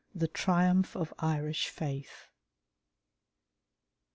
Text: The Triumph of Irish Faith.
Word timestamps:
The 0.15 0.27
Triumph 0.27 0.95
of 0.97 1.13
Irish 1.19 1.69
Faith. 1.69 2.29